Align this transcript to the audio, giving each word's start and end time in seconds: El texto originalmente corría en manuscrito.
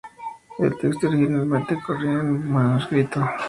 El 0.57 0.75
texto 0.79 1.07
originalmente 1.07 1.79
corría 1.85 2.13
en 2.13 2.51
manuscrito. 2.51 3.23